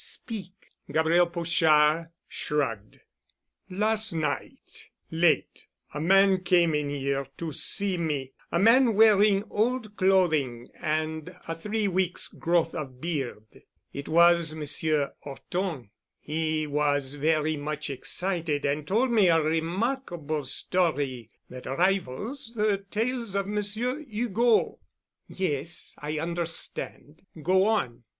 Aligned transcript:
"Speak——" 0.03 0.69
Gabriel 0.91 1.27
Pochard 1.27 2.09
shrugged. 2.27 3.01
"Last 3.69 4.13
night, 4.13 4.87
late, 5.11 5.67
a 5.93 5.99
man 6.01 6.41
came 6.43 6.73
in 6.73 6.89
here 6.89 7.27
to 7.37 7.51
see 7.51 7.99
me, 7.99 8.31
a 8.51 8.57
man 8.57 8.95
wearing 8.95 9.43
old 9.51 9.95
clothing 9.97 10.69
and 10.81 11.29
a 11.47 11.53
three 11.53 11.87
weeks' 11.87 12.29
growth 12.29 12.73
of 12.73 12.99
beard. 12.99 13.61
It 13.93 14.07
was 14.07 14.55
Monsieur 14.55 15.13
'Orton. 15.21 15.91
He 16.19 16.65
was 16.65 17.13
very 17.13 17.55
much 17.55 17.91
excited 17.91 18.65
and 18.65 18.87
told 18.87 19.11
me 19.11 19.27
a 19.27 19.39
remarkable 19.39 20.45
story 20.45 21.29
that 21.51 21.67
rivals 21.67 22.53
the 22.55 22.79
tales 22.79 23.35
of 23.35 23.45
Monsieur 23.45 23.99
Hugo." 23.99 24.79
"Yes, 25.27 25.93
I 25.99 26.17
understand. 26.17 27.21
Go 27.43 27.67
on." 27.67 28.03